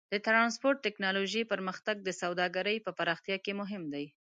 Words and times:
د 0.13 0.15
ټرانسپورټ 0.25 0.77
ټیکنالوجۍ 0.85 1.43
پرمختګ 1.51 1.95
د 2.03 2.09
سوداګرۍ 2.21 2.77
په 2.85 2.91
پراختیا 2.99 3.37
کې 3.45 3.51
مهم 3.61 3.83
دی. 3.93 4.05